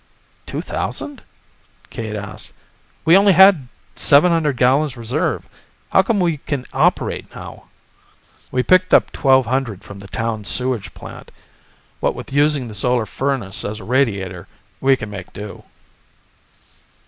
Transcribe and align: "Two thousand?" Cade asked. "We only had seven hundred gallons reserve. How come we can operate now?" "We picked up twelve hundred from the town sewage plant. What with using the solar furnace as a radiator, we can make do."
"Two 0.47 0.61
thousand?" 0.61 1.21
Cade 1.91 2.15
asked. 2.15 2.53
"We 3.05 3.15
only 3.15 3.33
had 3.33 3.67
seven 3.95 4.31
hundred 4.31 4.57
gallons 4.57 4.97
reserve. 4.97 5.47
How 5.91 6.01
come 6.01 6.19
we 6.19 6.37
can 6.37 6.65
operate 6.73 7.29
now?" 7.35 7.65
"We 8.49 8.63
picked 8.63 8.95
up 8.95 9.11
twelve 9.11 9.45
hundred 9.45 9.83
from 9.83 9.99
the 9.99 10.07
town 10.07 10.43
sewage 10.43 10.95
plant. 10.95 11.29
What 11.99 12.15
with 12.15 12.33
using 12.33 12.67
the 12.67 12.73
solar 12.73 13.05
furnace 13.05 13.63
as 13.63 13.79
a 13.79 13.83
radiator, 13.83 14.47
we 14.79 14.95
can 14.97 15.11
make 15.11 15.33
do." 15.33 15.65